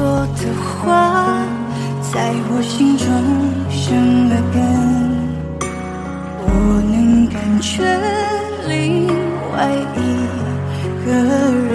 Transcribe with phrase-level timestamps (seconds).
[0.00, 1.44] 说的话
[2.00, 3.04] 在我心中
[3.68, 4.58] 生了根，
[6.40, 6.48] 我
[6.90, 7.84] 能感觉
[8.66, 9.06] 另
[9.52, 9.68] 外
[9.98, 10.00] 一
[11.04, 11.06] 个
[11.68, 11.70] 人。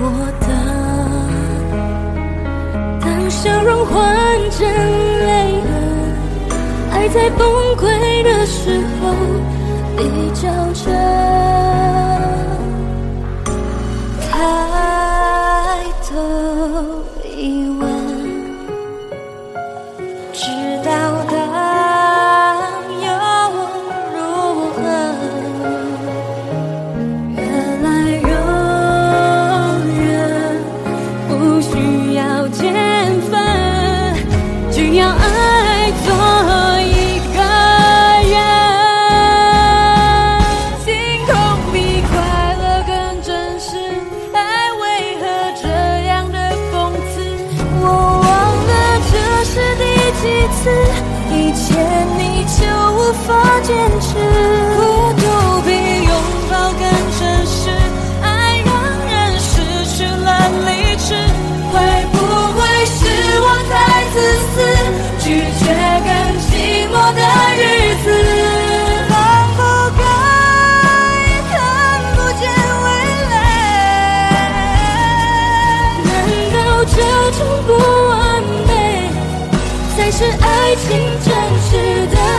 [0.00, 0.02] 我
[0.40, 0.46] 的
[3.00, 3.94] 当笑容换
[4.50, 5.70] 成泪痕，
[6.90, 7.86] 爱在崩溃
[8.24, 9.14] 的时候
[9.96, 10.02] 比
[10.34, 11.57] 较真。
[51.52, 52.17] 前
[80.18, 82.37] 是爱情真实的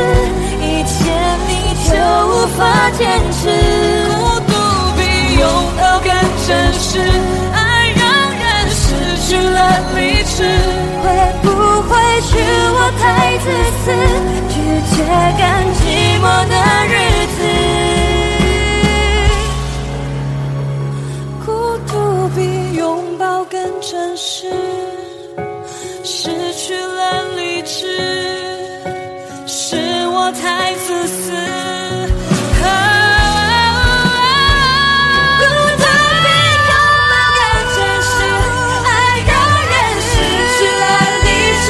[0.00, 0.94] 一切
[1.46, 1.50] 你
[1.88, 1.90] 就
[2.28, 2.58] 无法
[2.98, 3.42] 坚持。
[4.08, 4.52] 孤独
[4.96, 5.00] 比
[5.38, 5.42] 拥
[5.76, 6.08] 抱更
[6.46, 6.82] 真实。
[7.52, 7.58] 爱
[7.94, 8.02] 让
[8.38, 8.82] 人失
[9.26, 9.58] 去了
[9.94, 10.36] 理智，
[11.02, 11.04] 会
[11.42, 11.46] 不
[11.88, 11.90] 会
[12.22, 12.32] 是
[12.72, 13.02] 我太
[13.38, 13.44] 自
[13.84, 13.84] 私？
[14.50, 14.54] 拒
[14.94, 14.96] 绝
[15.38, 15.42] 更
[15.74, 15.82] 寂
[16.20, 16.52] 寞的
[16.88, 16.92] 日
[17.34, 17.38] 子。
[21.44, 21.48] 孤
[21.86, 21.92] 独
[22.34, 22.38] 比
[22.76, 22.82] 拥
[23.18, 24.50] 抱更真实。
[26.02, 26.43] 是。
[31.04, 31.36] 自私不
[38.86, 38.88] 爱
[39.70, 40.12] 人失
[40.56, 40.82] 去了
[41.22, 41.26] 理
[41.60, 41.68] 智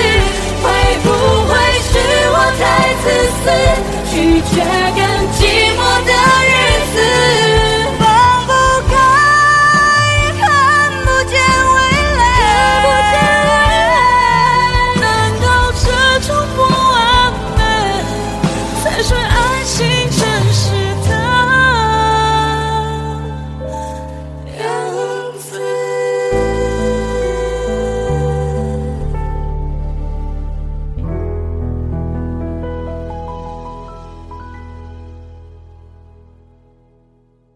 [0.62, 0.64] 会
[1.02, 1.06] 不
[1.48, 1.52] 会
[1.82, 1.92] 是
[2.30, 2.62] 我太
[3.02, 3.44] 自私
[4.14, 4.14] 拒
[4.54, 4.56] 绝